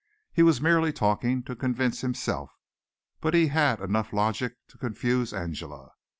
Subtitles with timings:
[0.33, 2.51] He was merely talking to convince himself,
[3.19, 5.91] but he had enough logic to confuse Angela.